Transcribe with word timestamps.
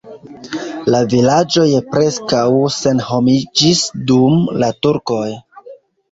La 0.93 0.99
vilaĝoj 1.09 1.65
preskaŭ 1.91 2.47
senhomiĝis 2.75 3.83
dum 4.13 4.39
la 4.63 4.71
turkoj. 4.87 5.29